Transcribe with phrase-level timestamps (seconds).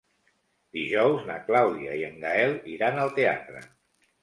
[0.77, 3.65] Dijous na Clàudia i en Gaël iran al teatre.